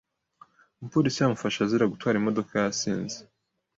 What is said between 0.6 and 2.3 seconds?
Umupolisi yamufashe azira gutwara